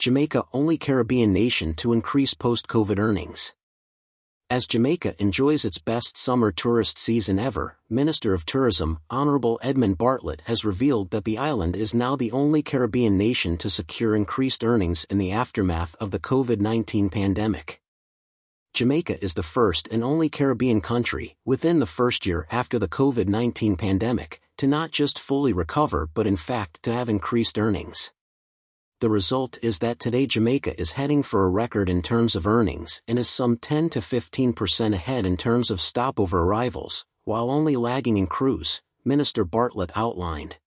[0.00, 3.52] Jamaica only Caribbean nation to increase post-COVID earnings.
[4.48, 10.40] As Jamaica enjoys its best summer tourist season ever, Minister of Tourism, Honorable Edmund Bartlett
[10.46, 15.04] has revealed that the island is now the only Caribbean nation to secure increased earnings
[15.10, 17.82] in the aftermath of the COVID-19 pandemic.
[18.72, 23.76] Jamaica is the first and only Caribbean country, within the first year after the COVID-19
[23.76, 28.12] pandemic, to not just fully recover but in fact to have increased earnings
[29.00, 33.00] the result is that today Jamaica is heading for a record in terms of earnings
[33.08, 38.18] and is some 10 to 15% ahead in terms of stopover arrivals, while only lagging
[38.18, 40.58] in cruise, Minister Bartlett outlined.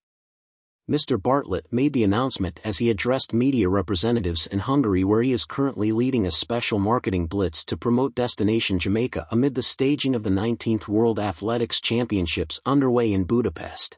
[0.90, 1.22] Mr.
[1.22, 5.92] Bartlett made the announcement as he addressed media representatives in Hungary where he is currently
[5.92, 10.88] leading a special marketing blitz to promote Destination Jamaica amid the staging of the 19th
[10.88, 13.98] World Athletics Championships underway in Budapest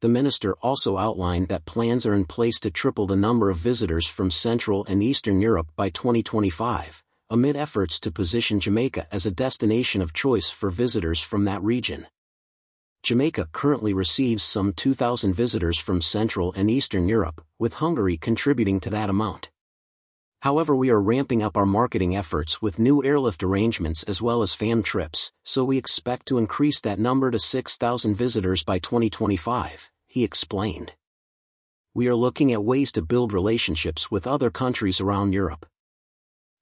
[0.00, 4.06] the minister also outlined that plans are in place to triple the number of visitors
[4.06, 10.00] from Central and Eastern Europe by 2025, amid efforts to position Jamaica as a destination
[10.00, 12.06] of choice for visitors from that region.
[13.02, 18.90] Jamaica currently receives some 2,000 visitors from Central and Eastern Europe, with Hungary contributing to
[18.90, 19.50] that amount.
[20.40, 24.54] However we are ramping up our marketing efforts with new airlift arrangements as well as
[24.54, 30.24] fan trips, so we expect to increase that number to 6,000 visitors by 2025, he
[30.24, 30.94] explained.
[31.92, 35.66] We are looking at ways to build relationships with other countries around Europe.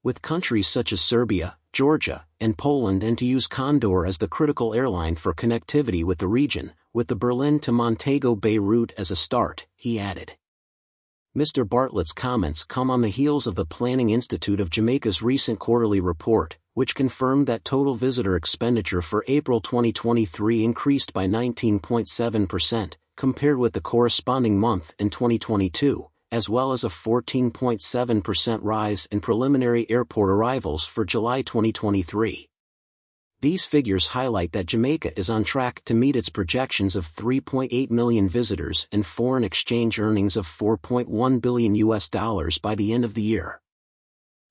[0.03, 4.75] With countries such as Serbia, Georgia, and Poland and to use Condor as the critical
[4.75, 9.17] airline for connectivity with the region, with the Berlin to Montego Bay route as a
[9.17, 10.33] start, he added.
[11.39, 11.65] Mr.
[11.67, 16.59] Bartlett's comments come on the heels of the Planning Institute of Jamaica's recent quarterly report,
[16.75, 23.81] which confirmed that total visitor expenditure for April 2023 increased by 19.7%, compared with the
[23.81, 31.05] corresponding month in 2022, as well as a 14.7% rise in preliminary airport arrivals for
[31.05, 32.49] July 2023.
[33.41, 38.29] These figures highlight that Jamaica is on track to meet its projections of 3.8 million
[38.29, 43.23] visitors and foreign exchange earnings of 4.1 billion US dollars by the end of the
[43.23, 43.61] year.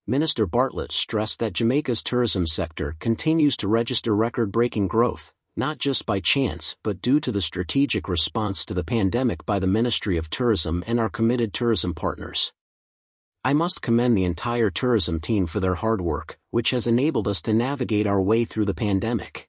[0.08, 6.22] Minister Bartlett stressed that Jamaica's tourism sector continues to register record-breaking growth, not just by
[6.22, 10.82] chance but due to the strategic response to the pandemic by the Ministry of Tourism
[10.88, 12.54] and our committed tourism partners.
[13.48, 17.42] I must commend the entire tourism team for their hard work, which has enabled us
[17.44, 19.47] to navigate our way through the pandemic.